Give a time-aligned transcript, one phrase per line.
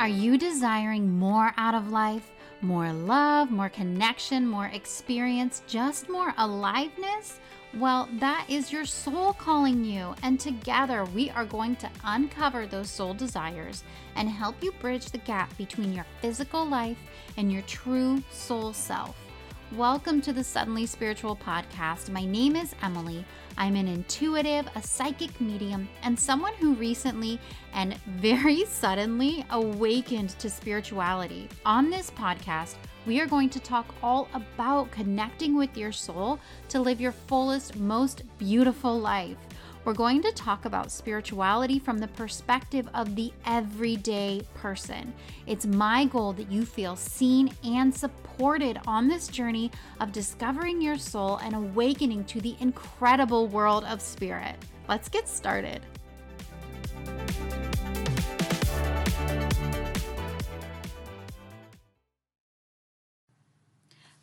[0.00, 2.30] Are you desiring more out of life?
[2.62, 7.38] More love, more connection, more experience, just more aliveness?
[7.78, 12.88] Well, that is your soul calling you, and together we are going to uncover those
[12.88, 13.84] soul desires
[14.16, 16.98] and help you bridge the gap between your physical life
[17.36, 19.14] and your true soul self.
[19.76, 22.10] Welcome to the Suddenly Spiritual podcast.
[22.10, 23.24] My name is Emilee.
[23.56, 27.38] I'm an intuitive, a psychic medium, and someone who recently
[27.72, 31.48] and very suddenly awakened to spirituality.
[31.64, 32.74] On this podcast,
[33.06, 37.76] we are going to talk all about connecting with your soul to live your fullest,
[37.76, 39.36] most beautiful life.
[39.84, 45.14] We're going to talk about spirituality from the perspective of the everyday person.
[45.46, 50.98] It's my goal that you feel seen and supported on this journey of discovering your
[50.98, 54.56] soul and awakening to the incredible world of spirit.
[54.86, 55.80] Let's get started.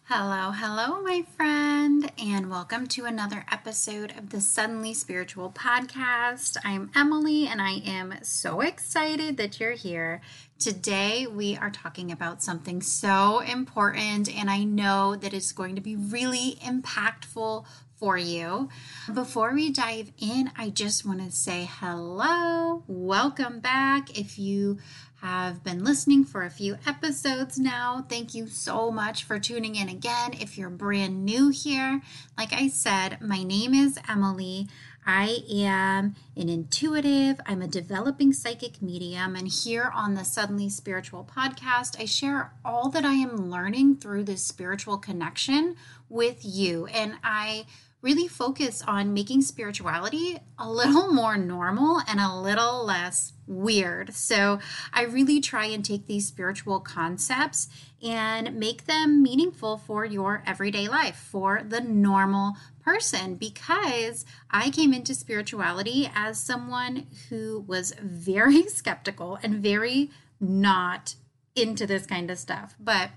[0.10, 6.56] Hello, hello, my friend, and welcome to another episode of the Suddenly Spiritual podcast.
[6.64, 10.22] I'm Emilee, and I am so excited that you're here.
[10.60, 15.82] Today, we are talking about something so important, and I know that it's going to
[15.82, 17.66] be really impactful
[17.98, 18.70] for you.
[19.14, 24.18] Before we dive in, I just want to say hello, welcome back.
[24.18, 24.78] If you
[25.22, 28.06] have been listening for a few episodes now.
[28.08, 30.34] Thank you so much for tuning in again.
[30.34, 32.02] If you're brand new here,
[32.38, 34.68] like I said, my name is Emilee.
[35.10, 41.28] I am an intuitive, I'm a developing psychic medium, and here on the Suddenly Spiritual
[41.34, 45.78] podcast, I share all that I am learning through this spiritual connection
[46.10, 46.88] with you.
[46.88, 47.68] And I
[48.02, 54.14] really focus on making spirituality a little more normal and a little less weird.
[54.14, 54.60] So
[54.94, 57.68] I really try and take these spiritual concepts
[58.04, 64.94] and make them meaningful for your everyday life, for the normal person, because I came
[64.94, 71.16] into spirituality as someone who was very skeptical and very not
[71.56, 72.76] into this kind of stuff.
[72.80, 73.10] But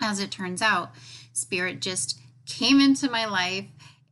[0.00, 0.92] as it turns out,
[1.32, 3.66] spirit just came into my life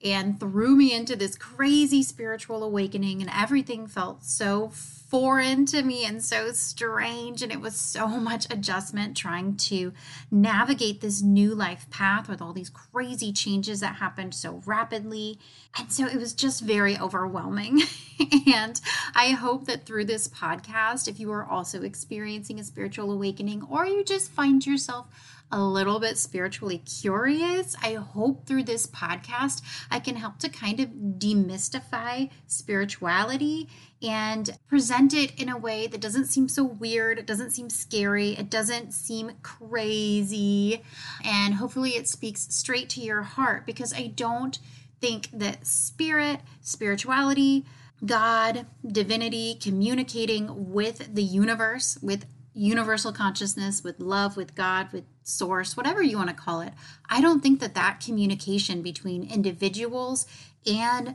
[0.04, 6.04] and threw me into this crazy spiritual awakening, and everything felt so foreign to me
[6.04, 7.42] and so strange.
[7.42, 9.92] And it was so much adjustment trying to
[10.30, 15.38] navigate this new life path with all these crazy changes that happened so rapidly.
[15.78, 17.82] And so it was just very overwhelming.
[18.52, 18.80] and
[19.14, 23.86] I hope that through this podcast, if you are also experiencing a spiritual awakening or
[23.86, 25.08] you just find yourself
[25.50, 30.80] a little bit spiritually curious, I hope through this podcast I can help to kind
[30.80, 33.68] of demystify spirituality
[34.02, 38.30] and present it in a way that doesn't seem so weird, it doesn't seem scary,
[38.30, 40.82] it doesn't seem crazy,
[41.24, 44.58] and hopefully it speaks straight to your heart because I don't
[45.00, 47.64] think that spirit, spirituality,
[48.04, 52.26] God, divinity, communicating with the universe, with
[52.56, 56.72] universal consciousness, with love, with God, with source, whatever you want to call it.
[57.09, 60.27] I don't think that that communication between individuals
[60.67, 61.15] and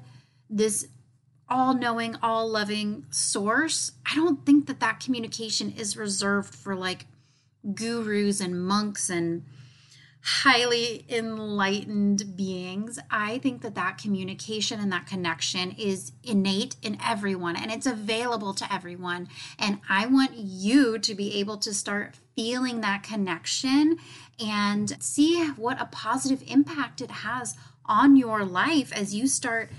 [0.50, 0.88] this
[1.50, 7.08] all knowing, all loving source, I don't think that that communication is reserved for like
[7.74, 9.44] gurus and monks and
[10.24, 13.00] highly enlightened beings.
[13.10, 18.54] I think that that communication and that connection is innate in everyone and it's available
[18.54, 19.30] to everyone.
[19.58, 23.98] And I want you to be able to start feeling that connection
[24.40, 27.56] and see what a positive impact it has
[27.86, 29.72] on your life as you start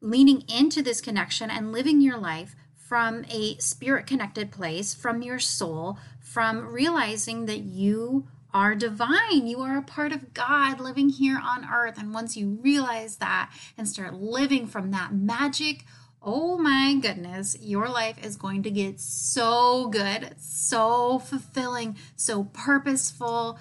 [0.00, 5.38] leaning into this connection and living your life from a spirit connected place, from your
[5.38, 9.48] soul, from realizing that you are divine.
[9.48, 11.98] You are a part of God living here on earth.
[11.98, 15.84] And once you realize that and start living from that magic,
[16.22, 23.58] oh my goodness, your life is going to get so good, so fulfilling, so purposeful.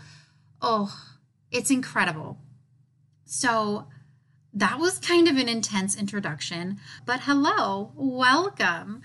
[0.62, 0.96] Oh,
[1.51, 2.38] it's incredible.
[3.25, 3.88] So,
[4.56, 9.01] that was kind of an intense introduction, but hello, welcome.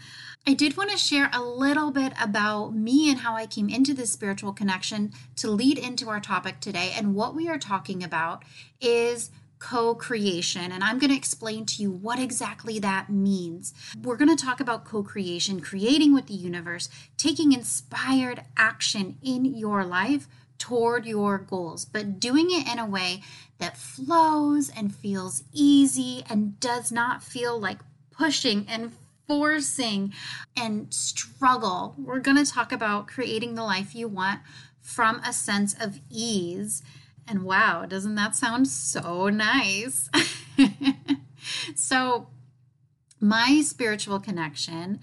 [0.48, 3.92] I did want to share a little bit about me and how I came into
[3.92, 6.94] this spiritual connection to lead into our topic today.
[6.96, 8.46] And what we are talking about
[8.80, 10.72] is co creation.
[10.72, 13.74] And I'm going to explain to you what exactly that means.
[14.02, 19.44] We're going to talk about co creation, creating with the universe, taking inspired action in
[19.44, 23.22] your life toward your goals, but doing it in a way
[23.58, 27.80] that flows and feels easy and does not feel like
[28.10, 28.92] pushing and
[29.28, 30.12] forcing
[30.56, 31.94] and struggle.
[31.98, 34.40] We're going to talk about creating the life you want
[34.80, 36.82] from a sense of ease.
[37.28, 40.08] And wow, doesn't that sound so nice?
[41.76, 42.28] so,
[43.20, 45.00] my spiritual connection,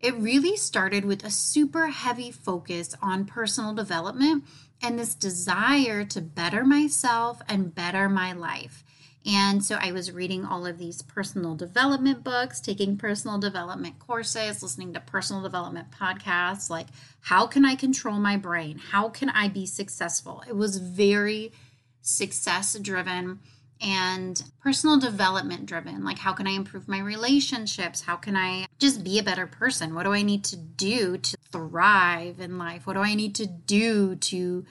[0.00, 4.44] it really started with a super heavy focus on personal development
[4.82, 8.82] and this desire to better myself and better my life.
[9.26, 14.62] And so I was reading all of these personal development books, taking personal development courses,
[14.62, 16.86] listening to personal development podcasts like
[17.20, 18.78] how can I control my brain?
[18.78, 20.42] How can I be successful?
[20.48, 21.52] It was very
[22.00, 23.40] success driven
[23.80, 26.04] and personal development driven.
[26.04, 28.02] Like, how can I improve my relationships?
[28.02, 29.94] How can I just be a better person?
[29.94, 32.86] What do I need to do to thrive in life?
[32.86, 34.64] What do I need to do to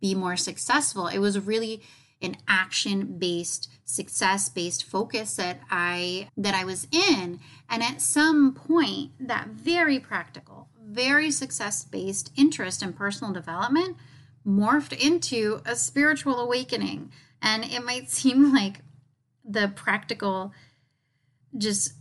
[0.00, 1.08] be more successful?
[1.08, 1.82] It was really
[2.22, 7.40] an action based success based focus that I that I was in.
[7.68, 13.96] And at some point that very practical very success based interest in personal development
[14.46, 17.10] morphed into a spiritual awakening.
[17.42, 18.80] And it might seem like
[19.44, 20.52] the practical,
[21.56, 21.92] just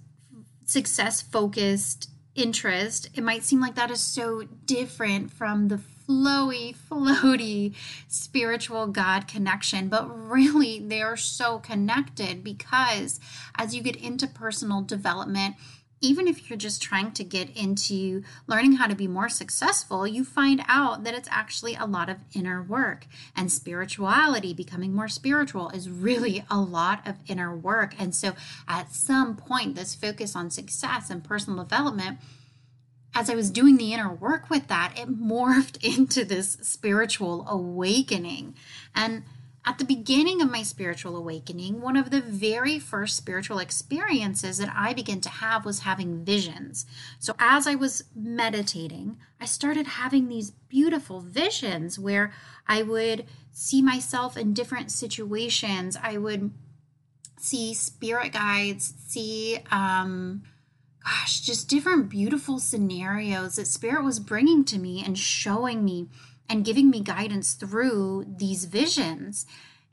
[0.65, 5.77] success focused interest, it might seem like that is so different from the
[6.08, 7.76] flowy, floaty
[8.08, 13.20] spiritual God connection, but really they are so connected because
[13.56, 15.56] as you get into personal development,
[16.04, 20.26] even if you're just trying to get into learning how to be more successful, you
[20.26, 23.08] find out that it's actually a lot of inner work.
[23.38, 27.96] And spirituality, becoming more spiritual, is really a lot of inner work.
[27.98, 28.34] And so
[28.68, 32.20] at some point, this focus on success and personal development
[33.15, 38.56] as I was doing the inner work with that, it morphed into this spiritual awakening.
[38.95, 39.24] And
[39.65, 44.74] at the beginning of my spiritual awakening, one of the very first spiritual experiences that
[44.75, 46.86] I began to have was having visions.
[47.18, 52.33] So, as I was meditating, I started having these beautiful visions where
[52.68, 55.95] I would see myself in different situations.
[56.01, 56.51] I would
[57.38, 60.44] see spirit guides, see, um,
[61.04, 66.08] gosh, just different beautiful scenarios that spirit was bringing to me and showing me
[66.50, 69.46] and giving me guidance through these visions.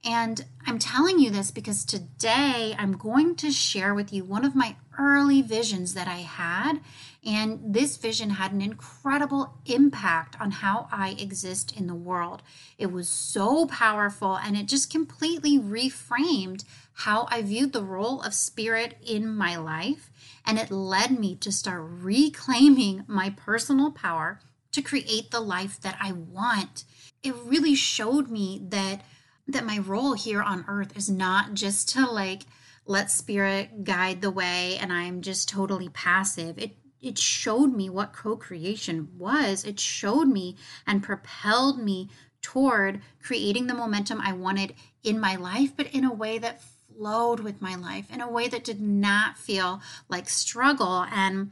[0.03, 4.55] And I'm telling you this because today I'm going to share with you one of
[4.55, 6.81] my early visions that I had.
[7.25, 12.43] And this vision had an incredible impact on how I exist in the world.
[12.79, 16.65] It was so powerful and it just completely reframed
[16.95, 20.10] how I viewed the role of spirit in my life.
[20.47, 24.41] And it led me to start reclaiming my personal power
[24.73, 26.85] to create the life that I want.
[27.23, 29.03] It really showed me that
[29.49, 32.43] that my role here on earth is not just to like
[32.87, 36.59] let spirit guide the way and I'm just totally passive.
[36.59, 39.65] It it showed me what co-creation was.
[39.65, 40.57] It showed me
[40.87, 42.11] and propelled me
[42.43, 46.63] toward creating the momentum I wanted in my life, but in a way that
[47.01, 49.81] flowed with my life, in a way that did not feel
[50.11, 51.51] like struggle and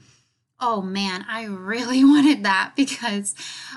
[0.61, 3.35] Oh man, I really wanted that because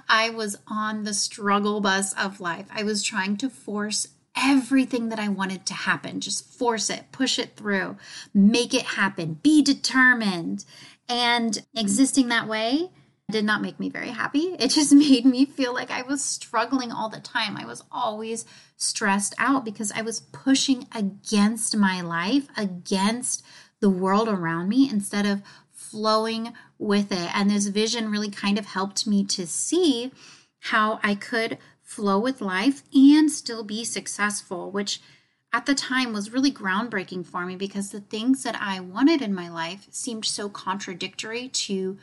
[0.09, 2.65] I was on the struggle bus of life.
[2.73, 7.39] I was trying to force everything that I wanted to happen, just force it, push
[7.39, 7.97] it through,
[8.33, 10.65] make it happen, be determined.
[11.07, 12.89] And existing that way
[13.31, 14.55] did not make me very happy.
[14.59, 17.57] It just made me feel like I was struggling all the time.
[17.57, 18.45] I was always
[18.77, 23.43] stressed out because I was pushing against my life, against
[23.79, 27.35] the world around me instead of flowing with it.
[27.35, 30.11] And this vision really kind of helped me to see
[30.59, 35.01] how I could flow with life and still be successful, which
[35.51, 39.33] at the time was really groundbreaking for me because the things that I wanted in
[39.33, 41.97] my life seemed so contradictory to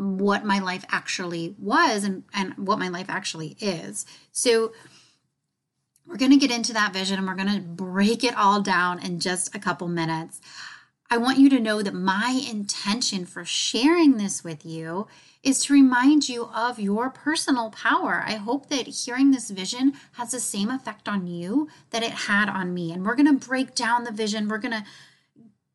[0.00, 4.06] what my life actually was and, and what my life actually is.
[4.32, 4.72] So,
[6.06, 8.98] we're going to get into that vision and we're going to break it all down
[8.98, 10.40] in just a couple minutes.
[11.08, 15.06] I want you to know that my intention for sharing this with you
[15.42, 18.22] is to remind you of your personal power.
[18.26, 22.48] I hope that hearing this vision has the same effect on you that it had
[22.48, 22.92] on me.
[22.92, 24.48] And we're going to break down the vision.
[24.48, 24.84] We're going to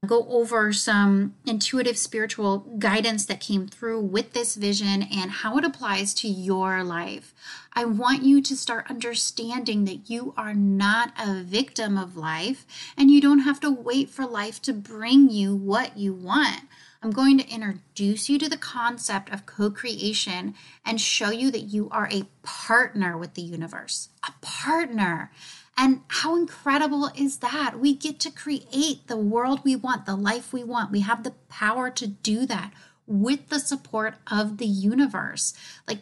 [0.06, 5.66] go over some intuitive spiritual guidance that came through with this vision and how it
[5.66, 7.34] applies to your life.
[7.74, 12.66] I want you to start understanding that you are not a victim of life
[12.98, 16.62] and you don't have to wait for life to bring you what you want.
[17.06, 21.60] I'm going to introduce you to the concept of co creation and show you that
[21.60, 25.32] you are a partner with the universe, a partner.
[25.78, 27.80] And how incredible is that?
[27.80, 30.92] We get to create the world we want, the life we want.
[30.92, 32.72] We have the power to do that
[33.06, 35.54] with the support of the universe.
[35.88, 36.00] Like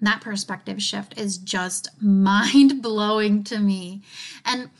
[0.00, 4.02] that perspective shift is just mind blowing to me.
[4.44, 4.70] And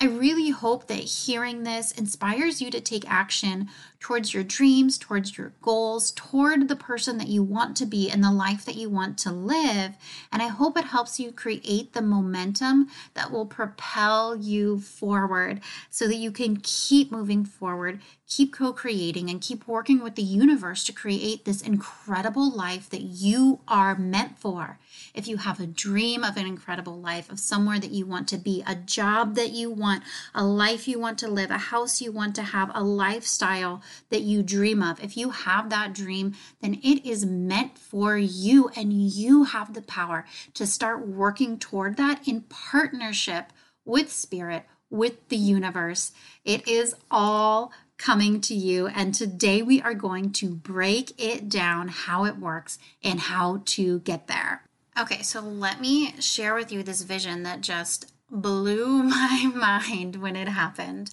[0.00, 3.68] I really hope that hearing this inspires you to take action
[4.04, 8.22] towards your dreams, towards your goals, toward the person that you want to be and
[8.22, 9.96] the life that you want to live.
[10.30, 16.06] And I hope it helps you create the momentum that will propel you forward so
[16.06, 20.84] that you can keep moving forward, keep co creating, and keep working with the universe
[20.84, 24.78] to create this incredible life that you are meant for.
[25.14, 28.36] If you have a dream of an incredible life, of somewhere that you want to
[28.36, 30.02] be, a job that you want,
[30.34, 34.22] a life you want to live, a house you want to have, a lifestyle that
[34.22, 38.92] you dream of, if you have that dream, then it is meant for you and
[38.92, 40.24] you have the power
[40.54, 43.52] to start working toward that in partnership
[43.84, 46.12] with spirit, with the universe.
[46.44, 48.86] It is all coming to you.
[48.88, 54.00] And today we are going to break it down how it works and how to
[54.00, 54.62] get there.
[54.98, 60.36] Okay, so let me share with you this vision that just blew my mind when
[60.36, 61.10] it happened.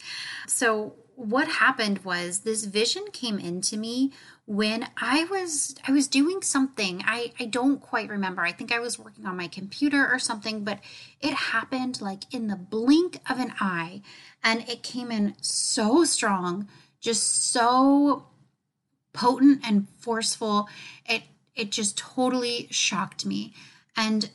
[0.48, 4.12] So, what happened was this vision came into me
[4.46, 7.04] when I was I was doing something.
[7.06, 8.42] I I don't quite remember.
[8.42, 10.80] I think I was working on my computer or something, but
[11.20, 14.02] it happened like in the blink of an eye
[14.44, 16.68] and it came in so strong,
[17.00, 18.26] just so
[19.14, 20.68] potent and forceful.
[21.06, 21.24] It
[21.56, 23.54] it just totally shocked me.
[23.96, 24.32] And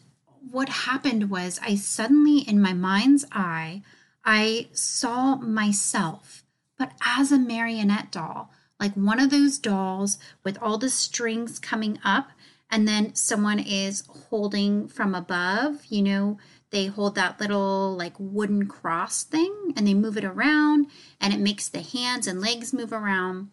[0.50, 3.82] what happened was I suddenly in my mind's eye
[4.24, 6.35] I saw myself
[6.78, 11.98] but as a marionette doll, like one of those dolls with all the strings coming
[12.04, 12.28] up,
[12.70, 16.38] and then someone is holding from above, you know,
[16.70, 20.88] they hold that little like wooden cross thing and they move it around
[21.20, 23.50] and it makes the hands and legs move around.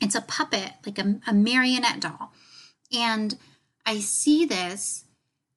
[0.00, 2.32] It's a puppet, like a, a marionette doll.
[2.92, 3.38] And
[3.86, 5.04] I see this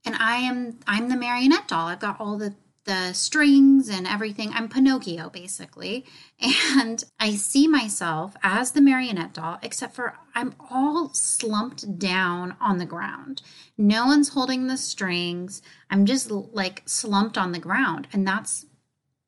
[0.06, 1.88] and I am I'm the marionette doll.
[1.88, 4.52] I've got all the the strings and everything.
[4.54, 6.06] I'm Pinocchio, basically.
[6.78, 12.78] And I see myself as the marionette doll, except for I'm all slumped down on
[12.78, 13.42] the ground.
[13.78, 15.62] No one's holding the strings.
[15.90, 18.08] I'm just like slumped on the ground.
[18.12, 18.66] And that's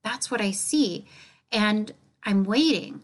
[0.03, 1.05] that's what I see.
[1.51, 3.03] And I'm waiting.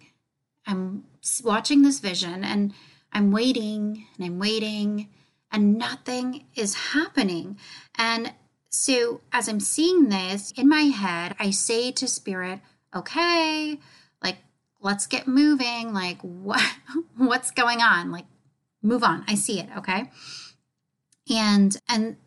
[0.68, 1.06] I'm
[1.44, 2.74] watching this vision and
[3.12, 5.10] I'm waiting and I'm waiting
[5.52, 7.58] and nothing is happening.
[7.96, 8.34] And
[8.76, 12.60] so, as I'm seeing this in my head, I say to spirit,
[12.96, 13.80] okay,
[14.24, 14.38] like
[14.82, 15.94] let's get moving.
[15.94, 16.60] Like what
[17.16, 18.12] what's going on?
[18.12, 18.26] Like
[18.82, 19.26] move on.
[19.28, 20.10] I see it, okay?
[21.30, 22.18] And and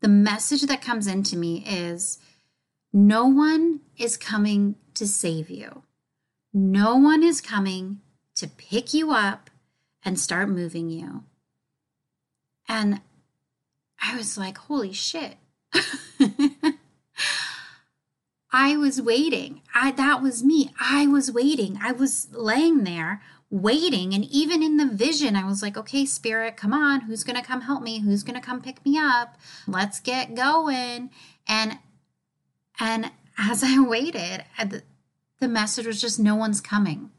[0.00, 2.18] the message that comes into me is
[2.92, 5.84] no one is coming to save you.
[6.52, 8.00] No one is coming
[8.34, 9.50] to pick you up
[10.04, 11.22] and start moving you.
[12.68, 13.00] And
[14.02, 15.36] I was like, holy shit.
[18.52, 19.62] I was waiting.
[19.74, 20.72] I that was me.
[20.80, 21.78] I was waiting.
[21.82, 23.22] I was laying there
[23.52, 27.02] waiting and even in the vision I was like, "Okay, spirit, come on.
[27.02, 28.00] Who's going to come help me?
[28.00, 29.36] Who's going to come pick me up?
[29.66, 31.10] Let's get going."
[31.48, 31.78] And
[32.78, 34.82] and as I waited, uh, the,
[35.38, 37.10] the message was just no one's coming.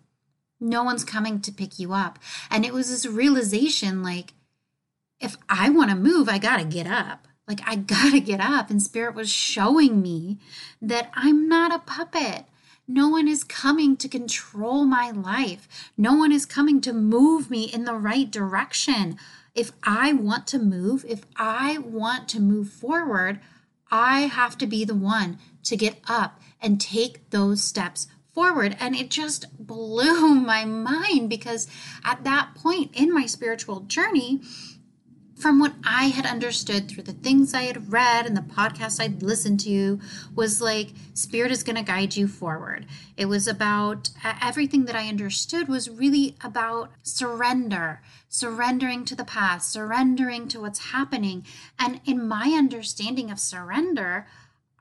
[0.59, 2.19] No one's coming to pick you up.
[2.49, 4.33] And it was this realization like
[5.19, 7.27] if I want to move, I got to get up.
[7.51, 8.69] Like, I gotta get up.
[8.69, 10.37] And Spirit was showing me
[10.81, 12.45] that I'm not a puppet.
[12.87, 15.67] No one is coming to control my life.
[15.97, 19.17] No one is coming to move me in the right direction.
[19.53, 23.41] If I want to move, if I want to move forward,
[23.91, 28.77] I have to be the one to get up and take those steps forward.
[28.79, 31.67] And it just blew my mind because
[32.05, 34.39] at that point in my spiritual journey,
[35.41, 39.23] from what I had understood through the things I had read and the podcasts I'd
[39.23, 39.99] listened to,
[40.35, 42.85] was like spirit is going to guide you forward.
[43.17, 49.71] It was about everything that I understood was really about surrender, surrendering to the past,
[49.71, 51.43] surrendering to what's happening.
[51.79, 54.27] And in my understanding of surrender,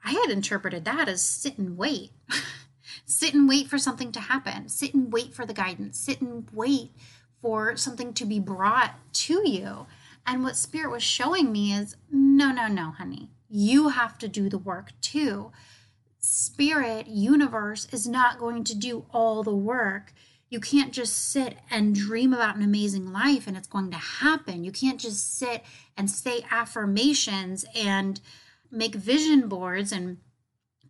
[0.04, 2.10] I had interpreted that as sit and wait.
[3.06, 6.46] sit and wait for something to happen, sit and wait for the guidance, sit and
[6.52, 6.90] wait
[7.40, 9.86] for something to be brought to you.
[10.30, 13.30] And what Spirit was showing me is no, no, no, honey.
[13.48, 15.50] You have to do the work too.
[16.20, 20.12] Spirit, universe is not going to do all the work.
[20.48, 24.62] You can't just sit and dream about an amazing life and it's going to happen.
[24.62, 25.64] You can't just sit
[25.96, 28.20] and say affirmations and
[28.70, 30.18] make vision boards and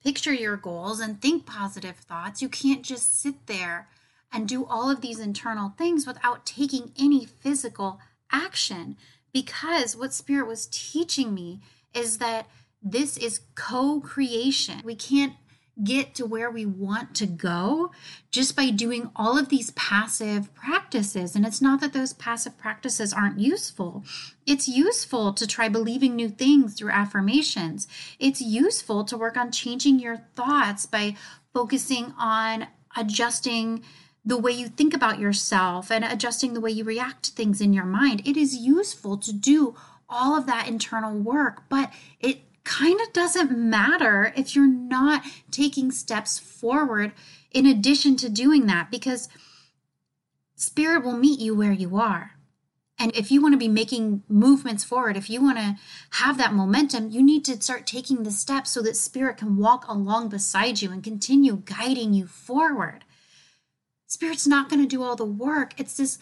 [0.05, 2.43] picture your goals and think positive thoughts.
[2.43, 3.89] You can't just sit there
[4.31, 8.99] and do all of these internal things without taking any physical action.
[9.33, 11.61] Because what Spirit was teaching me
[11.95, 12.47] is that
[12.83, 14.81] this is co creation.
[14.85, 15.35] We can't
[15.83, 17.91] get to where we want to go
[18.31, 21.35] just by doing all of these passive practices.
[21.35, 24.05] And it's not that those passive practices aren't useful.
[24.47, 27.89] It's useful to try believing new things through affirmations.
[28.19, 31.17] It's useful to work on changing your thoughts by
[31.55, 33.83] focusing on adjusting
[34.25, 37.73] the way you think about yourself and adjusting the way you react to things in
[37.73, 38.23] your mind.
[38.27, 39.75] It is useful to do
[40.09, 45.91] all of that internal work, but it kind of doesn't matter if you're not taking
[45.91, 47.13] steps forward
[47.51, 49.29] in addition to doing that because
[50.55, 52.33] spirit will meet you where you are.
[52.99, 55.77] And if you want to be making movements forward, if you want to
[56.11, 59.89] have that momentum, you need to start taking the steps so that spirit can walk
[59.89, 63.07] along beside you and continue guiding you forward.
[64.11, 65.73] Spirit's not going to do all the work.
[65.79, 66.19] It's this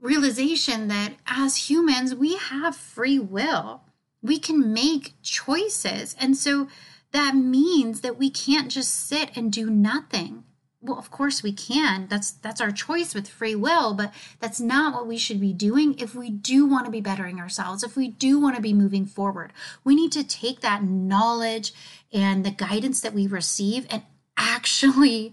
[0.00, 3.82] realization that as humans, we have free will
[4.24, 6.16] we can make choices.
[6.18, 6.66] And so
[7.12, 10.44] that means that we can't just sit and do nothing.
[10.80, 12.08] Well, of course we can.
[12.08, 15.98] That's that's our choice with free will, but that's not what we should be doing
[15.98, 19.06] if we do want to be bettering ourselves, if we do want to be moving
[19.06, 19.52] forward.
[19.82, 21.72] We need to take that knowledge
[22.12, 24.02] and the guidance that we receive and
[24.36, 25.32] actually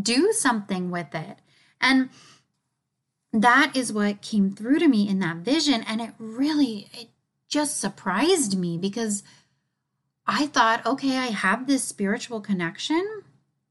[0.00, 1.38] do something with it.
[1.80, 2.10] And
[3.32, 7.08] that is what came through to me in that vision and it really it
[7.48, 9.22] just surprised me because
[10.26, 13.22] I thought, okay, I have this spiritual connection.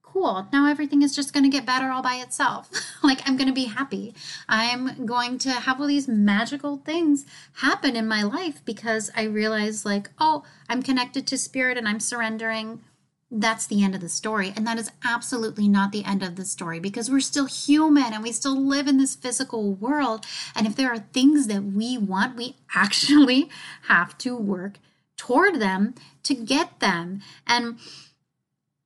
[0.04, 0.48] Cool.
[0.52, 2.70] Now everything is just going to get better all by itself.
[3.04, 4.14] like I'm going to be happy.
[4.50, 9.86] I'm going to have all these magical things happen in my life because I realize,
[9.86, 12.82] like, oh, I'm connected to spirit and I'm surrendering
[13.32, 14.52] that's the end of the story.
[14.56, 18.22] And that is absolutely not the end of the story because we're still human and
[18.22, 20.26] we still live in this physical world.
[20.54, 23.50] And if there are things that we want, we actually
[23.88, 24.80] have to work
[25.16, 27.22] toward them to get them.
[27.48, 27.78] And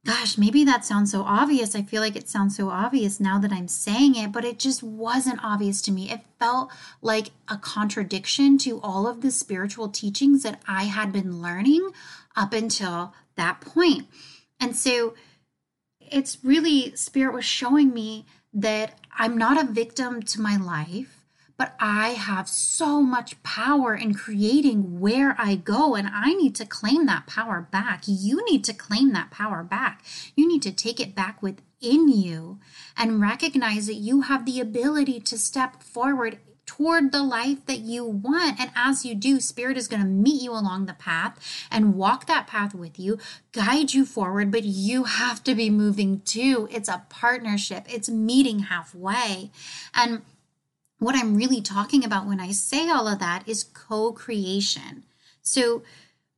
[0.05, 1.75] gosh, maybe that sounds so obvious.
[1.75, 4.83] I feel like it sounds so obvious now that I'm saying it, but it just
[4.83, 6.11] wasn't obvious to me.
[6.11, 11.41] It felt like a contradiction to all of the spiritual teachings that I had been
[11.41, 11.89] learning
[12.35, 14.07] up until that point.
[14.59, 15.13] And so
[15.99, 21.25] it's really, Spirit was showing me that I'm not a victim to my life,
[21.57, 26.65] but I have so much power in creating where I go, and I need to
[26.65, 28.03] claim that power back.
[28.07, 30.03] You need to claim that power back.
[30.35, 32.59] You need to take it back within you
[32.97, 36.39] and recognize that you have the ability to step forward
[36.75, 38.59] toward the life that you want.
[38.59, 42.25] And as you do, Spirit is going to meet you along the path and walk
[42.25, 43.17] that path with you,
[43.51, 46.67] guide you forward, but you have to be moving too.
[46.71, 49.51] It's a partnership, it's meeting halfway.
[49.93, 50.21] And
[50.99, 55.03] what I'm really talking about when I say all of that is co creation.
[55.41, 55.83] So,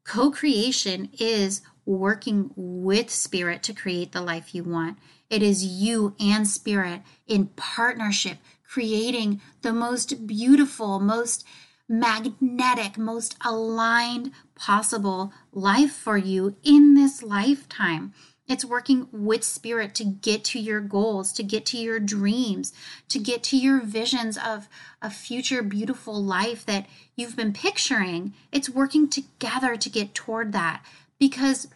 [0.04, 4.97] co creation is working with spirit to create the life you want.
[5.30, 8.38] It is you and spirit in partnership
[8.68, 11.46] creating the most beautiful, most
[11.90, 18.14] magnetic, most aligned possible life for you in this lifetime.
[18.48, 22.74] It's working with spirit to get to your goals, to get to your dreams,
[23.10, 24.70] to get to your visions of
[25.02, 28.34] a future beautiful life that you've been picturing.
[28.52, 30.82] It's working together to get toward that
[31.20, 31.68] because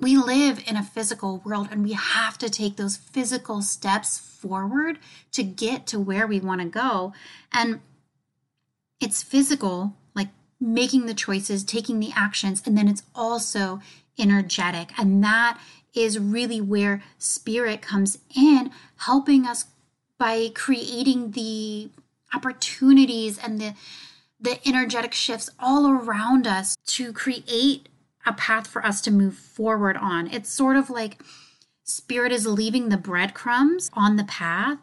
[0.00, 4.98] we live in a physical world and we have to take those physical steps forward
[5.32, 7.12] to get to where we want to go.
[7.52, 7.80] And
[9.00, 10.28] it's physical, like
[10.60, 13.80] making the choices, taking the actions, and then it's also
[14.18, 14.90] energetic.
[14.98, 15.60] And that
[15.94, 19.66] is really where spirit comes in, helping us
[20.18, 21.90] by creating the
[22.32, 23.74] opportunities and the
[24.40, 27.88] the energetic shifts all around us to create
[28.26, 30.30] a path for us to move forward on.
[30.30, 31.20] It's sort of like
[31.84, 34.78] spirit is leaving the breadcrumbs on the path,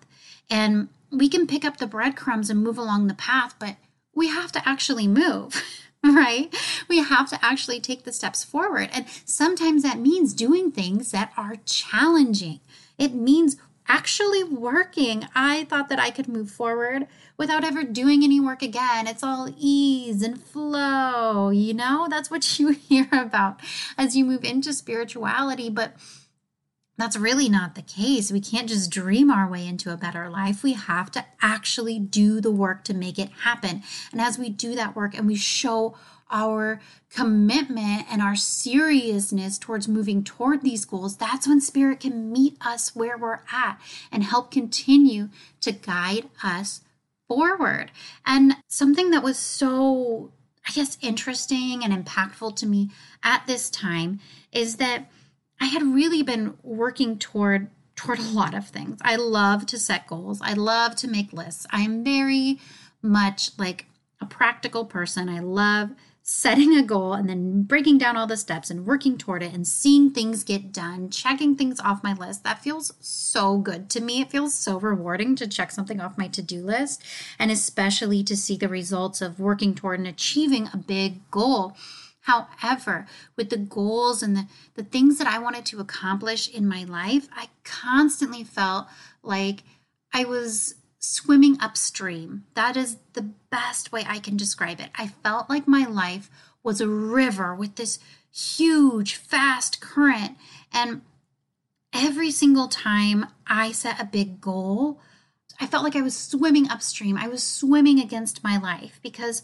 [0.49, 3.75] and we can pick up the breadcrumbs and move along the path, but
[4.13, 5.63] we have to actually move.
[6.03, 6.53] right?
[6.87, 8.89] We have to actually take the steps forward.
[8.91, 12.59] And sometimes that means doing things that are challenging.
[12.97, 13.57] It means
[13.91, 15.27] actually working.
[15.35, 19.05] I thought that I could move forward without ever doing any work again.
[19.05, 22.07] It's all ease and flow, you know?
[22.09, 23.59] That's what you hear about
[23.97, 25.69] as you move into spirituality.
[25.69, 25.97] But
[26.97, 28.31] that's really not the case.
[28.31, 30.63] We can't just dream our way into a better life.
[30.63, 33.83] We have to actually do the work to make it happen.
[34.13, 35.97] And as we do that work and we show
[36.31, 42.57] our commitment and our seriousness towards moving toward these goals, that's when Spirit can meet
[42.61, 43.79] us where we're at
[44.11, 46.81] and help continue to guide us
[47.27, 47.91] forward.
[48.25, 50.31] And something that was so,
[50.67, 52.89] I guess, interesting and impactful to me
[53.23, 54.19] at this time
[54.51, 55.09] is that
[55.59, 58.97] I had really been working toward toward a lot of things.
[59.03, 60.39] I love to set goals.
[60.41, 61.67] I love to make lists.
[61.69, 62.59] I am very
[63.01, 63.85] much like
[64.19, 65.29] a practical person.
[65.29, 65.91] I love
[66.31, 69.67] setting a goal and then breaking down all the steps and working toward it and
[69.67, 72.41] seeing things get done, checking things off my list.
[72.45, 74.21] That feels so good to me.
[74.21, 77.03] It feels so rewarding to check something off my to do list
[77.37, 81.75] and especially to see the results of working toward and achieving a big goal.
[82.21, 86.85] However, with the goals and the, the things that I wanted to accomplish in my
[86.85, 88.87] life, I constantly felt
[89.21, 89.63] like
[90.13, 92.45] I was swimming upstream.
[92.53, 94.89] That is the best way I can describe it.
[94.95, 96.29] I felt like my life
[96.63, 97.99] was a river with this
[98.31, 100.37] huge, fast current.
[100.71, 101.01] And
[101.91, 105.01] every single time I set a big goal,
[105.59, 107.17] I felt like I was swimming upstream.
[107.17, 109.43] I was swimming against my life because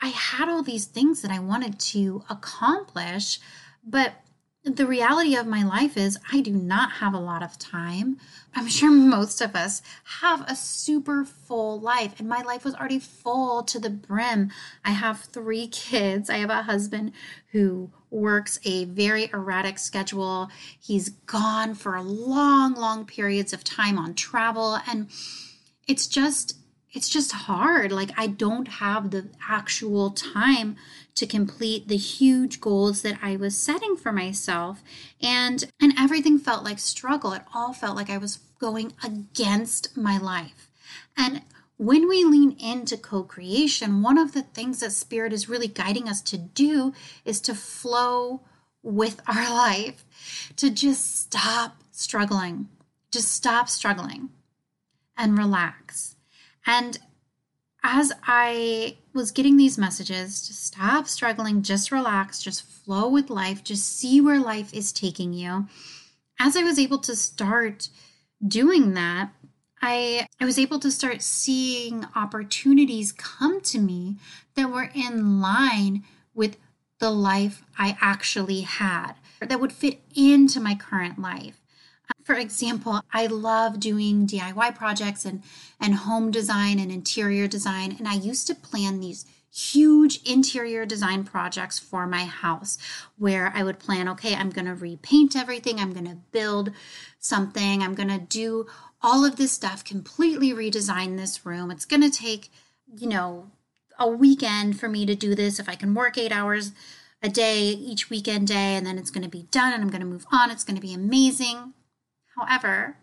[0.00, 3.40] I had all these things that I wanted to accomplish,
[3.82, 4.14] but
[4.64, 8.18] the reality of my life is I do not have a lot of time.
[8.54, 9.82] I'm sure most of us
[10.20, 14.50] have a super full life, and my life was already full to the brim.
[14.84, 16.28] I have three kids.
[16.28, 17.12] I have a husband
[17.52, 20.48] who works a very erratic schedule.
[20.78, 25.08] He's gone for long, long periods of time on travel, and
[25.86, 26.58] it's just
[26.92, 27.92] it's just hard.
[27.92, 30.76] Like I don't have the actual time
[31.18, 34.82] to complete the huge goals that I was setting for myself.
[35.20, 37.32] And and everything felt like struggle.
[37.32, 40.70] It all felt like I was going against my life.
[41.16, 41.42] And
[41.76, 46.08] when we lean into co creation, one of the things that Spirit is really guiding
[46.08, 46.92] us to do
[47.24, 48.42] is to flow
[48.82, 50.04] with our life,
[50.56, 52.68] to just stop struggling,
[53.10, 54.30] just stop struggling
[55.16, 56.16] and relax.
[56.66, 56.98] And
[57.82, 63.62] as I was getting these messages, to stop struggling, just relax, just flow with life,
[63.62, 65.66] just see where life is taking you.
[66.40, 67.88] As I was able to start
[68.46, 69.32] doing that,
[69.80, 74.16] I, I was able to start seeing opportunities come to me
[74.54, 76.56] that were in line with
[76.98, 81.60] the life I actually had, that would fit into my current life.
[82.28, 85.42] For example, I love doing DIY projects and,
[85.80, 87.96] and home design and interior design.
[87.98, 92.76] And I used to plan these huge interior design projects for my house
[93.16, 96.70] where I would plan, okay, I'm going to repaint everything, I'm going to build
[97.18, 98.66] something, I'm going to do
[99.00, 101.70] all of this stuff, completely redesign this room.
[101.70, 102.50] It's going to take,
[102.94, 103.50] you know,
[103.98, 106.72] a weekend for me to do this if I can work eight hours
[107.22, 110.02] a day each weekend day, and then it's going to be done and I'm going
[110.02, 110.50] to move on.
[110.50, 111.72] It's going to be amazing.
[112.38, 112.96] However,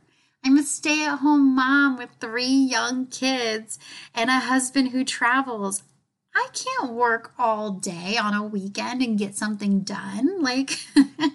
[0.46, 3.78] I'm a stay at home mom with three young kids
[4.14, 5.84] and a husband who travels.
[6.36, 10.42] I can't work all day on a weekend and get something done.
[10.42, 10.78] Like,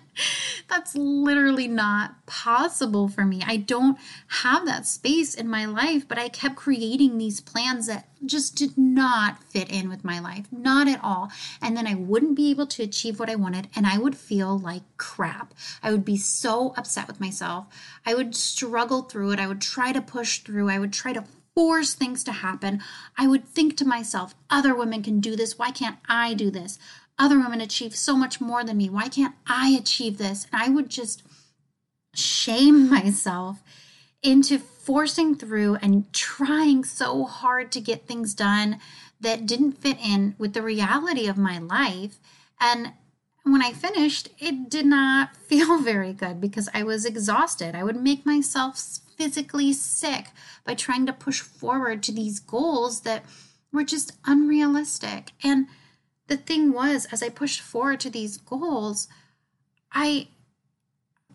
[0.68, 3.42] that's literally not possible for me.
[3.46, 8.08] I don't have that space in my life, but I kept creating these plans that
[8.26, 11.30] just did not fit in with my life, not at all.
[11.62, 14.58] And then I wouldn't be able to achieve what I wanted, and I would feel
[14.58, 15.54] like crap.
[15.82, 17.66] I would be so upset with myself.
[18.04, 19.40] I would struggle through it.
[19.40, 20.68] I would try to push through.
[20.68, 21.24] I would try to
[21.60, 22.80] force things to happen,
[23.18, 25.58] I would think to myself, other women can do this.
[25.58, 26.78] Why can't I do this?
[27.18, 28.88] Other women achieve so much more than me.
[28.88, 30.46] Why can't I achieve this?
[30.50, 31.22] And I would just
[32.14, 33.62] shame myself
[34.22, 38.78] into forcing through and trying so hard to get things done
[39.20, 42.20] that didn't fit in with the reality of my life.
[42.58, 42.94] And
[43.42, 47.74] when I finished, it did not feel very good because I was exhausted.
[47.74, 48.78] I would make myself
[49.20, 50.28] physically sick
[50.64, 53.22] by trying to push forward to these goals that
[53.70, 55.32] were just unrealistic.
[55.44, 55.66] And
[56.28, 59.08] the thing was, as I pushed forward to these goals,
[59.92, 60.28] I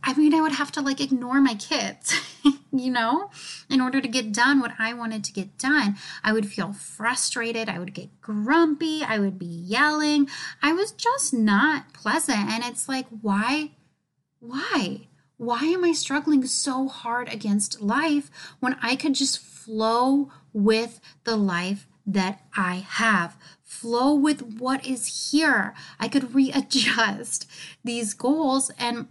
[0.03, 2.13] I mean, I would have to like ignore my kids,
[2.71, 3.29] you know,
[3.69, 5.97] in order to get done what I wanted to get done.
[6.23, 7.69] I would feel frustrated.
[7.69, 9.03] I would get grumpy.
[9.03, 10.27] I would be yelling.
[10.61, 12.49] I was just not pleasant.
[12.49, 13.71] And it's like, why?
[14.39, 15.07] Why?
[15.37, 21.35] Why am I struggling so hard against life when I could just flow with the
[21.35, 23.37] life that I have?
[23.63, 25.73] Flow with what is here.
[25.99, 27.49] I could readjust
[27.83, 29.07] these goals and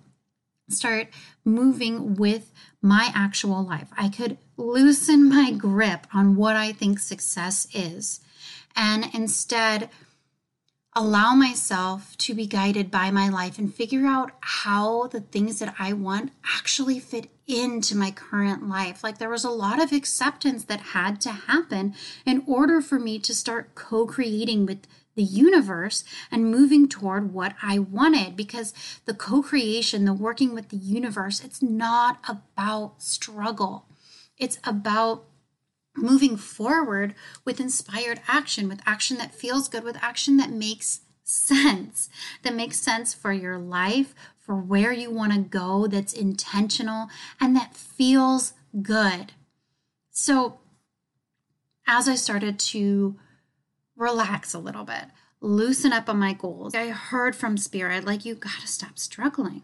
[0.70, 1.08] start
[1.44, 3.88] moving with my actual life.
[3.96, 8.20] I could loosen my grip on what I think success is
[8.76, 9.90] and instead
[10.96, 15.74] allow myself to be guided by my life and figure out how the things that
[15.78, 19.02] I want actually fit into my current life.
[19.02, 23.18] Like there was a lot of acceptance that had to happen in order for me
[23.20, 28.72] to start co creating with the universe and moving toward what I wanted because
[29.04, 33.86] the co creation, the working with the universe, it's not about struggle.
[34.38, 35.24] It's about
[35.96, 42.08] moving forward with inspired action, with action that feels good, with action that makes sense,
[42.42, 47.08] that makes sense for your life, for where you want to go, that's intentional,
[47.40, 48.52] and that feels
[48.82, 49.32] good.
[50.10, 50.58] So,
[51.86, 53.16] as I started to
[53.96, 55.06] relax a little bit,
[55.40, 59.62] loosen up on my goals, I heard from Spirit, like, you got to stop struggling.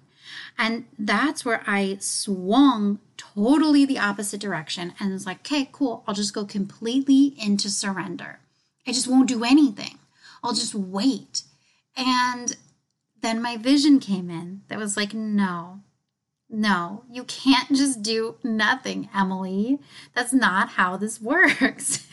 [0.59, 6.05] And that's where I swung totally the opposite direction and was like, okay, cool.
[6.07, 8.41] I'll just go completely into surrender.
[8.87, 9.99] I just won't do anything.
[10.43, 11.43] I'll just wait.
[11.97, 12.57] And
[13.21, 15.81] then my vision came in that was like, no,
[16.49, 19.79] no, you can't just do nothing, Emilee.
[20.15, 22.07] That's not how this works.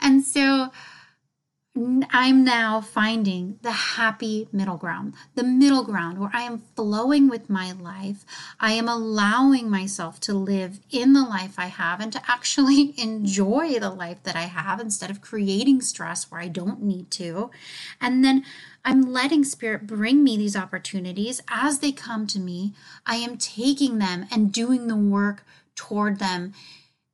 [0.00, 0.70] and so
[1.76, 7.50] I'm now finding the happy middle ground, the middle ground where I am flowing with
[7.50, 8.24] my life.
[8.60, 13.80] I am allowing myself to live in the life I have and to actually enjoy
[13.80, 17.50] the life that I have instead of creating stress where I don't need to.
[18.00, 18.44] And then
[18.84, 22.72] I'm letting Spirit bring me these opportunities as they come to me.
[23.04, 26.52] I am taking them and doing the work toward them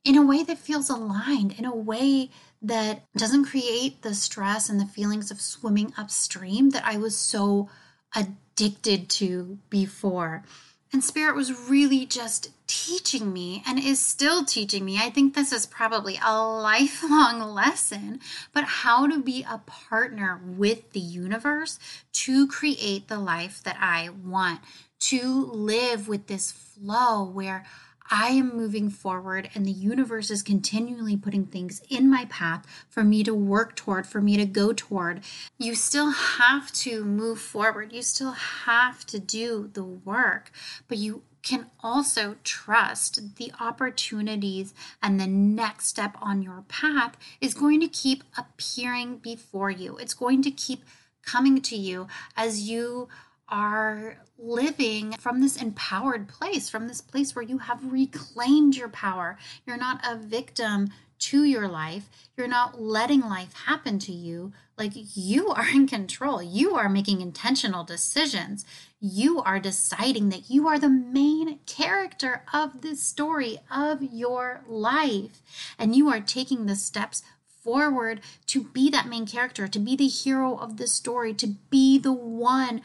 [0.05, 2.31] in a way that feels aligned, in a way
[2.63, 7.69] that doesn't create the stress and the feelings of swimming upstream that I was so
[8.15, 10.45] addicted to before.
[10.93, 14.99] And Spirit was really just teaching me and is still teaching me.
[14.99, 18.21] I think this is probably a lifelong lesson,
[18.53, 21.79] but how to be a partner with the universe
[22.13, 24.61] to create the life that I want,
[25.01, 27.65] to live with this flow where
[28.11, 33.05] I am moving forward and the universe is continually putting things in my path for
[33.05, 35.21] me to work toward, for me to go toward.
[35.59, 37.93] You still have to move forward.
[37.93, 40.51] You still have to do the work,
[40.89, 47.55] but you can also trust the opportunities and the next step on your path is
[47.55, 49.97] going to keep appearing before you.
[49.97, 50.85] It's going to keep
[51.25, 53.09] coming to you as you
[53.51, 59.39] are living from this empowered place, from this place where you have reclaimed your power.
[59.67, 62.09] You're not a victim to your life.
[62.37, 64.53] You're not letting life happen to you.
[64.79, 66.43] Like you are in control.
[66.43, 68.65] You are making intentional decisions.
[69.01, 75.43] You are deciding that you are the main character of this story of your life.
[75.79, 77.23] And you are taking the steps
[77.63, 81.99] forward to be that main character, to be the hero of the story, to be
[81.99, 82.81] the one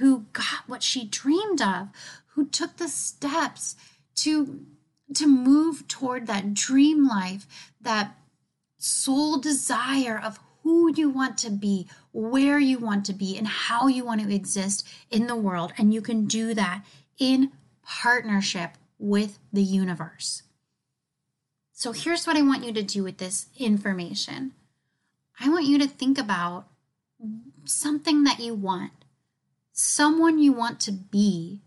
[0.00, 1.88] who got what she dreamed of,
[2.28, 3.76] who took the steps
[4.16, 4.66] to
[5.14, 7.46] to move toward that dream life,
[7.80, 8.16] that
[8.78, 13.88] soul desire of who you want to be, where you want to be, and how
[13.88, 15.72] you want to exist in the world.
[15.76, 16.84] And you can do that
[17.18, 17.50] in
[17.82, 20.44] partnership with the universe.
[21.72, 24.52] So here's what I want you to do with this information
[25.42, 26.66] I want you to think about
[27.64, 28.92] something that you want
[29.80, 31.60] someone you want to be,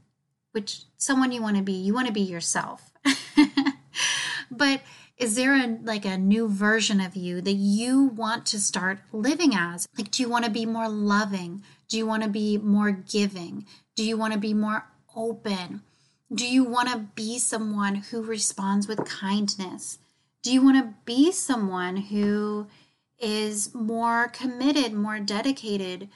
[0.51, 2.91] which someone you want to be, you want to be yourself.
[4.51, 4.81] but
[5.17, 9.55] is there a like a new version of you that you want to start living
[9.55, 9.87] as?
[9.97, 11.63] Like do you want to be more loving?
[11.87, 13.65] Do you want to be more giving?
[13.95, 15.81] Do you want to be more open?
[16.33, 19.99] Do you want to be someone who responds with kindness?
[20.41, 22.67] Do you want to be someone who
[23.19, 26.09] is more committed, more dedicated,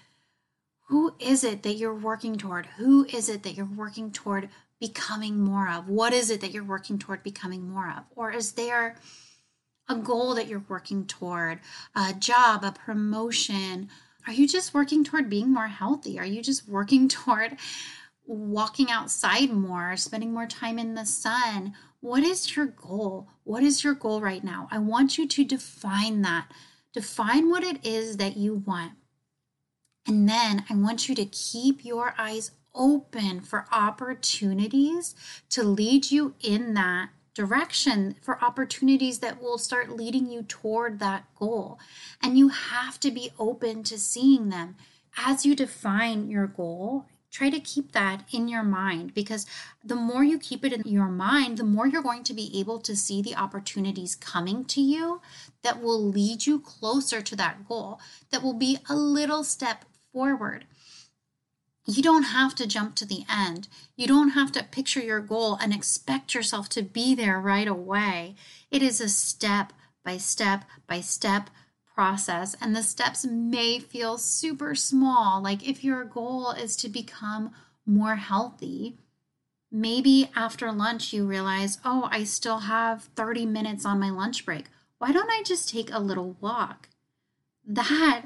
[0.87, 2.65] who is it that you're working toward?
[2.77, 5.89] Who is it that you're working toward becoming more of?
[5.89, 8.05] What is it that you're working toward becoming more of?
[8.15, 8.95] Or is there
[9.89, 11.59] a goal that you're working toward,
[11.93, 13.89] a job, a promotion?
[14.27, 16.17] Are you just working toward being more healthy?
[16.19, 17.57] Are you just working toward
[18.25, 21.73] walking outside more, spending more time in the sun?
[21.99, 23.27] What is your goal?
[23.43, 24.69] What is your goal right now?
[24.71, 26.49] I want you to define that.
[26.93, 28.93] Define what it is that you want.
[30.07, 35.15] And then I want you to keep your eyes open for opportunities
[35.49, 41.25] to lead you in that direction, for opportunities that will start leading you toward that
[41.35, 41.77] goal.
[42.23, 44.75] And you have to be open to seeing them.
[45.17, 49.45] As you define your goal, try to keep that in your mind because
[49.83, 52.79] the more you keep it in your mind, the more you're going to be able
[52.79, 55.21] to see the opportunities coming to you
[55.63, 57.99] that will lead you closer to that goal,
[58.31, 60.65] that will be a little step forward.
[61.85, 63.69] You don't have to jump to the end.
[63.95, 68.35] You don't have to picture your goal and expect yourself to be there right away.
[68.69, 69.71] It is a step
[70.03, 71.49] by step by step
[71.95, 75.41] process, and the steps may feel super small.
[75.41, 77.51] Like if your goal is to become
[77.85, 78.97] more healthy,
[79.71, 84.65] maybe after lunch you realize, oh, I still have 30 minutes on my lunch break.
[84.97, 86.89] Why don't I just take a little walk?
[87.65, 88.25] That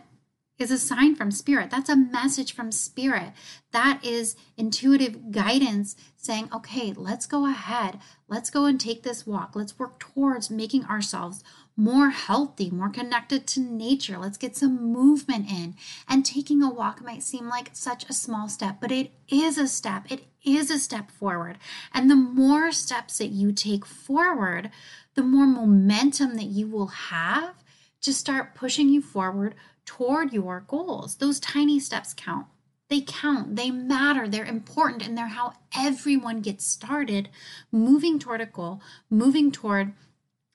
[0.57, 1.71] is a sign from spirit.
[1.71, 3.33] That's a message from spirit.
[3.71, 7.99] That is intuitive guidance saying, okay, let's go ahead.
[8.27, 9.55] Let's go and take this walk.
[9.55, 11.43] Let's work towards making ourselves
[11.75, 14.17] more healthy, more connected to nature.
[14.19, 15.75] Let's get some movement in.
[16.07, 19.67] And taking a walk might seem like such a small step, but it is a
[19.67, 20.05] step.
[20.11, 21.57] It is a step forward.
[21.93, 24.69] And the more steps that you take forward,
[25.15, 27.55] the more momentum that you will have
[28.01, 29.55] to start pushing you forward
[29.97, 31.17] toward your goals.
[31.17, 32.47] Those tiny steps count.
[32.87, 37.27] They count, they matter, they're important, and they're how everyone gets started
[37.73, 39.91] moving toward a goal, moving toward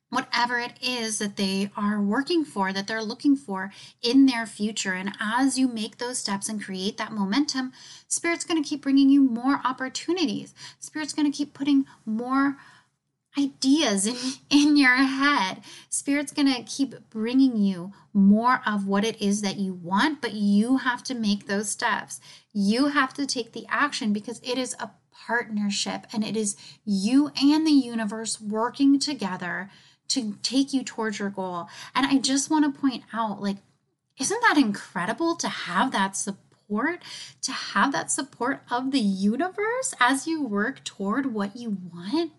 [0.09, 4.95] whatever it is that they are working for, that they're looking for in their future.
[4.95, 7.73] And as you make those steps and create that momentum,
[8.09, 10.55] Spirit's going to keep bringing you more opportunities.
[10.79, 12.57] Spirit's going to keep putting more
[13.39, 14.17] ideas in,
[14.51, 15.63] in your head.
[15.89, 20.35] Spirit's going to keep bringing you more of what it is that you want, but
[20.35, 22.21] you have to make those steps.
[22.53, 24.91] You have to take the action because it is a
[25.27, 29.71] partnership and it is you and the universe working together
[30.09, 31.69] to take you towards your goal.
[31.95, 33.57] And I just want to point out like,
[34.19, 37.03] isn't that incredible to have that support?
[37.43, 42.33] To have that support of the universe as you work toward what you want?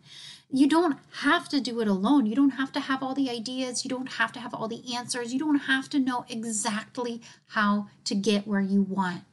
[0.50, 2.26] You don't have to do it alone.
[2.26, 3.84] You don't have to have all the ideas.
[3.84, 5.34] You don't have to have all the answers.
[5.34, 9.24] You don't have to know exactly how to get where you want.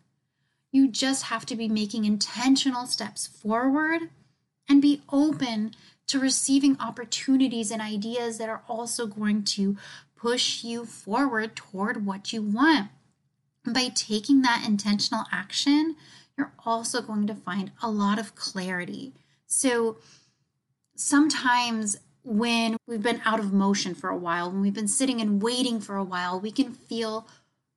[0.73, 4.11] You just have to be making intentional steps forward
[4.69, 5.75] and be open
[6.09, 9.77] to receiving opportunities and ideas that are also going to
[10.17, 12.91] push you forward toward what you want.
[13.65, 15.97] By taking that intentional action,
[16.37, 19.13] you're also going to find a lot of clarity.
[19.47, 19.99] So
[20.97, 25.43] sometimes when we've been out of motion for a while, when we've been sitting and
[25.43, 27.27] waiting for a while, we can feel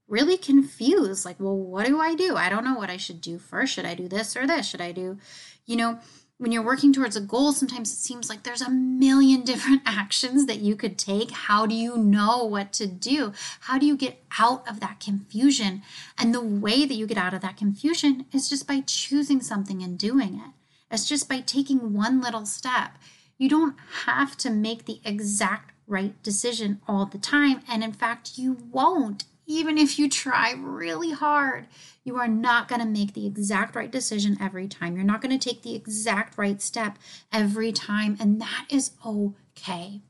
[0.07, 2.35] really confused like, well, what do I do?
[2.35, 3.73] I don't know what I should do first.
[3.73, 4.67] Should I do this or this?
[4.67, 5.17] Should I do,
[5.65, 5.99] you know,
[6.37, 10.45] when you're working towards a goal, sometimes it seems like there's a million different actions
[10.45, 11.31] that you could take.
[11.31, 13.33] How do you know what to do?
[13.61, 15.81] How do you get out of that confusion?
[16.17, 19.81] And the way that you get out of that confusion is just by choosing something
[19.81, 20.51] and doing it.
[20.91, 22.97] It's just by taking one little step.
[23.37, 27.61] You don't have to make the exact right decision all the time.
[27.67, 31.67] And in fact, you won't even if you try really hard,
[32.03, 34.95] you are not going to make the exact right decision every time.
[34.95, 36.97] You're not going to take the exact right step
[37.31, 38.17] every time.
[38.19, 40.01] And that is okay.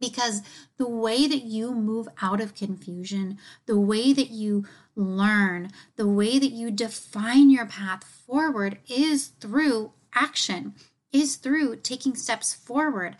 [0.00, 0.42] Because
[0.78, 6.38] the way that you move out of confusion, the way that you learn, the way
[6.38, 10.74] that you define your path forward is through action,
[11.12, 13.16] is through taking steps forward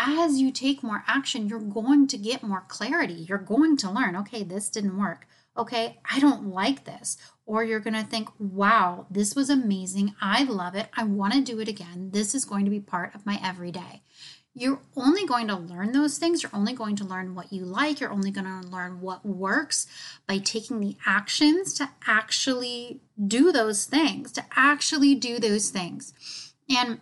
[0.00, 3.26] as you take more action, you're going to get more clarity.
[3.28, 5.26] You're going to learn, okay, this didn't work.
[5.58, 7.18] Okay, I don't like this.
[7.44, 10.14] Or you're going to think, wow, this was amazing.
[10.20, 10.88] I love it.
[10.96, 12.10] I want to do it again.
[12.12, 14.02] This is going to be part of my everyday.
[14.54, 16.42] You're only going to learn those things.
[16.42, 18.00] You're only going to learn what you like.
[18.00, 19.86] You're only going to learn what works
[20.26, 26.12] by taking the actions to actually do those things, to actually do those things.
[26.68, 26.98] And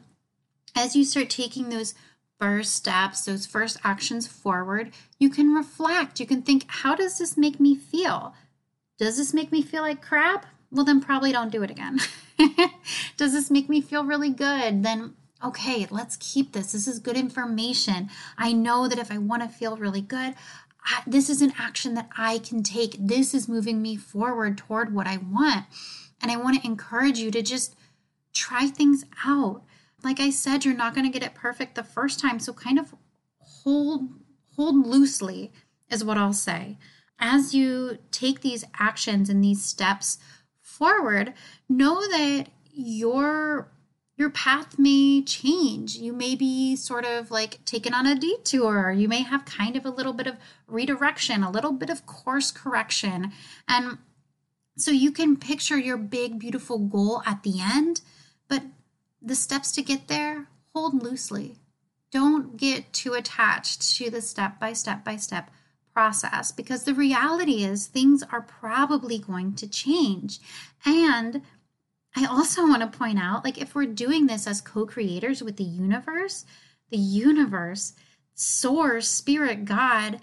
[0.76, 1.94] as you start taking those
[2.38, 6.20] first steps, those first actions forward, you can reflect.
[6.20, 8.34] You can think, how does this make me feel?
[8.98, 10.46] Does this make me feel like crap?
[10.70, 11.98] Well, then probably don't do it again.
[13.16, 14.82] does this make me feel really good?
[14.82, 16.72] Then, okay, let's keep this.
[16.72, 18.09] This is good information.
[18.37, 20.35] I know that if I want to feel really good,
[20.85, 22.96] I, this is an action that I can take.
[22.98, 25.66] This is moving me forward toward what I want.
[26.20, 27.77] And I want to encourage you to just
[28.33, 29.62] try things out
[30.05, 32.39] like I said, you're not going to get it perfect the first time.
[32.39, 32.95] So kind of
[33.41, 34.09] hold
[34.57, 35.53] hold loosely
[35.91, 36.78] is what I'll say.
[37.18, 40.18] As you take these actions and these steps
[40.61, 41.34] forward,
[41.68, 43.72] know that your
[44.19, 45.95] your path may change.
[45.95, 48.91] You may be sort of like taken on a detour.
[48.91, 52.51] You may have kind of a little bit of redirection, a little bit of course
[52.51, 53.33] correction.
[53.69, 53.99] And
[54.77, 58.01] So you can picture your big, beautiful goal at the end,
[58.49, 58.62] but
[59.23, 61.57] the steps to get there, hold loosely.
[62.11, 65.51] Don't get too attached to the step by step by step
[65.93, 70.39] process because the reality is things are probably going to change.
[70.85, 71.43] And
[72.19, 75.57] I also want to point out like, if we're doing this as co creators with
[75.57, 76.45] the universe,
[76.91, 77.93] the universe,
[78.35, 80.21] source, spirit, God,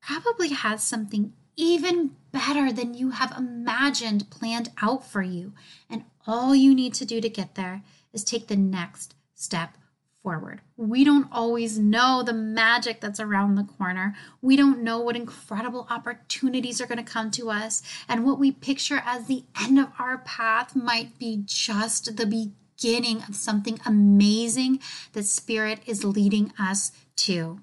[0.00, 5.52] probably has something even better than you have imagined planned out for you.
[5.90, 7.82] And all you need to do to get there
[8.14, 9.76] is take the next step
[10.22, 10.60] forward.
[10.76, 14.14] We don't always know the magic that's around the corner.
[14.42, 17.82] We don't know what incredible opportunities are going to come to us.
[18.08, 23.22] And what we picture as the end of our path might be just the beginning
[23.28, 24.80] of something amazing
[25.12, 27.60] that Spirit is leading us to.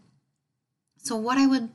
[0.97, 1.69] So, what I would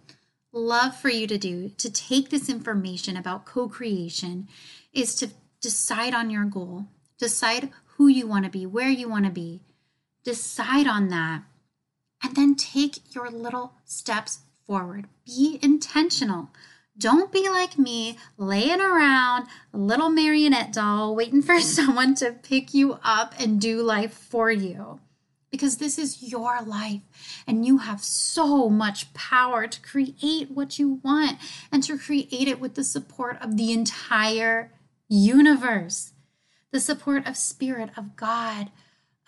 [0.52, 4.48] love for you to do to take this information about co creation
[4.92, 6.86] is to decide on your goal,
[7.18, 9.60] decide who you want to be, where you want to be,
[10.30, 11.42] decide on that,
[12.22, 15.08] and then take your little steps forward.
[15.26, 16.50] Be intentional.
[16.96, 22.98] Don't be like me, laying around, little marionette doll, waiting for someone to pick you
[23.02, 25.00] up and do life for you
[25.50, 27.00] because this is your life
[27.44, 31.38] and you have so much power to create what you want
[31.72, 34.72] and to create it with the support of the entire
[35.08, 36.12] universe,
[36.70, 38.70] the support of Spirit, of God,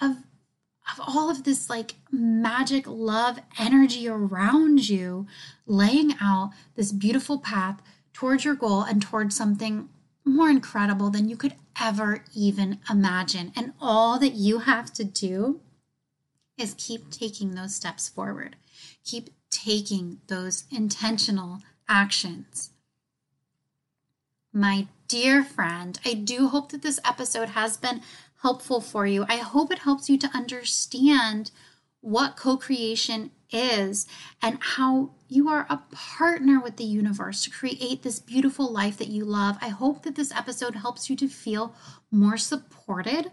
[0.00, 0.18] of,
[0.90, 5.26] of all of this like magic love energy around you,
[5.66, 7.80] laying out this beautiful path
[8.12, 9.88] towards your goal and towards something
[10.24, 13.52] more incredible than you could ever even imagine.
[13.56, 15.60] And all that you have to do
[16.58, 18.56] is keep taking those steps forward.
[19.04, 22.70] Keep taking those intentional actions.
[24.52, 28.02] My dear friend, I do hope that this episode has been
[28.42, 29.24] helpful for you.
[29.28, 31.50] I hope it helps you to understand
[32.00, 34.06] what co creation is
[34.42, 39.08] and how you are a partner with the universe to create this beautiful life that
[39.08, 39.56] you love.
[39.60, 41.74] I hope that this episode helps you to feel
[42.10, 43.30] more supported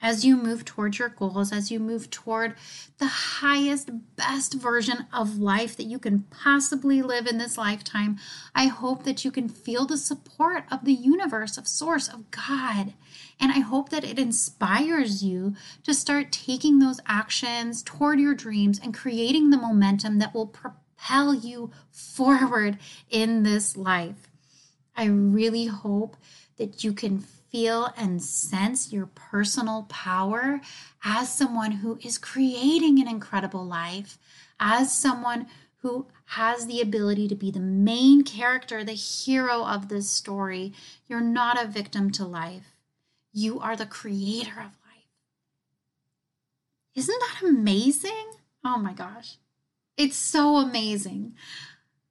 [0.00, 2.54] as you move towards your goals, as you move toward
[2.98, 8.18] the highest, best version of life that you can possibly live in this lifetime,
[8.54, 12.92] I hope that you can feel the support of the universe, of Source, of God.
[13.40, 18.78] And I hope that it inspires you to start taking those actions toward your dreams
[18.82, 22.78] and creating the momentum that will propel you forward
[23.10, 24.28] in this life.
[24.96, 26.16] I really hope
[26.56, 27.24] that you can
[27.54, 30.60] feel and sense your personal power
[31.04, 34.18] as someone who is creating an incredible life,
[34.58, 35.46] as someone
[35.76, 40.72] who has the ability to be the main character, the hero of this story.
[41.06, 42.74] You're not a victim to life,
[43.32, 45.12] you are the creator of life.
[46.96, 48.32] Isn't that amazing?
[48.64, 49.36] Oh my gosh.
[49.96, 51.36] It's so amazing.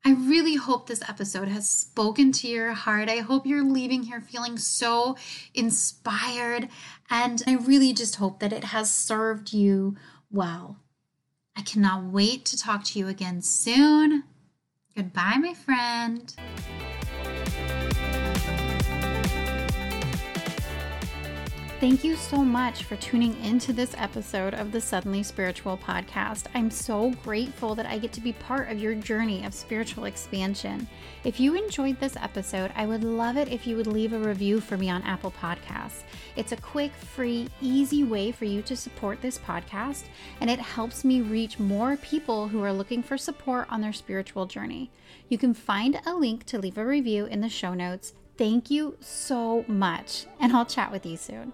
[0.05, 3.07] I really hope this episode has spoken to your heart.
[3.07, 5.15] I hope you're leaving here feeling so
[5.53, 6.67] inspired.
[7.09, 9.95] And I really just hope that it has served you
[10.29, 10.77] well.
[11.55, 14.23] I cannot wait to talk to you again soon.
[14.93, 16.35] Goodbye, my friend.
[21.83, 26.45] Thank you so much for tuning into this episode of the Suddenly Spiritual podcast.
[26.55, 30.87] I'm so grateful that I get to be part of your journey of spiritual expansion.
[31.25, 34.61] If you enjoyed this episode, I would love it if you would leave a review
[34.61, 36.03] for me on Apple Podcasts.
[36.37, 40.03] It's a quick, free, easy way for you to support this podcast,
[40.39, 44.45] and it helps me reach more people who are looking for support on their spiritual
[44.45, 44.89] journey.
[45.27, 48.13] You can find a link to leave a review in the show notes.
[48.37, 51.51] Thank you so much, and I'll chat with you soon.